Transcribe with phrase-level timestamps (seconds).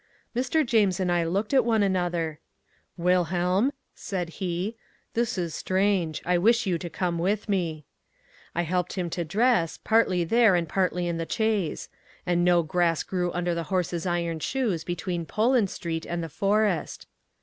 [0.35, 0.65] Mr.
[0.65, 2.39] James and I looked at one another.
[2.97, 4.75] 'Wilhelm,' said he,
[5.13, 6.23] 'this is strange.
[6.25, 7.85] I wish you to come with me!'
[8.55, 11.87] I helped him to dress, partly there and partly in the chaise;
[12.25, 17.05] and no grass grew under the horses' iron shoes between Poland Street and the Forest.